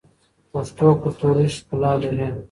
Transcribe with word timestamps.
پښتو 0.51 0.87
کلتوري 1.01 1.47
ښکلا 1.55 1.91
لري. 2.01 2.27